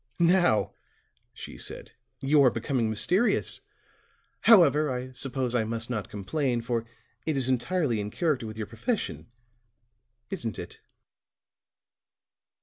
"Now," 0.19 0.71
she 1.31 1.59
said, 1.59 1.91
"you 2.21 2.41
are 2.43 2.49
becoming 2.49 2.89
mysterious. 2.89 3.61
However, 4.39 4.89
I 4.89 5.11
suppose 5.11 5.53
I 5.53 5.63
must 5.63 5.91
not 5.91 6.09
complain, 6.09 6.61
for 6.61 6.85
it 7.27 7.37
is 7.37 7.47
entirely 7.47 7.99
in 7.99 8.09
character 8.09 8.47
with 8.47 8.57
your 8.57 8.65
profession, 8.65 9.27
isn't 10.31 10.57
it?" 10.57 10.81